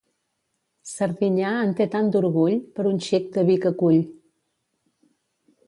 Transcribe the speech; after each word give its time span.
Serdinyà 0.91 1.51
en 1.65 1.75
té 1.81 1.87
tant 1.97 2.09
d'orgull, 2.17 2.57
per 2.79 2.87
un 2.95 2.99
xic 3.09 3.29
de 3.39 3.47
vi 3.53 3.61
que 3.67 3.75
cull. 3.85 4.03